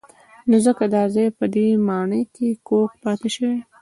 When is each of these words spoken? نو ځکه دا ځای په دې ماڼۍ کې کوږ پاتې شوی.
نو 0.49 0.57
ځکه 0.65 0.83
دا 0.95 1.03
ځای 1.15 1.27
په 1.37 1.45
دې 1.55 1.67
ماڼۍ 1.87 2.23
کې 2.35 2.47
کوږ 2.67 2.89
پاتې 3.03 3.27
شوی. 3.35 3.59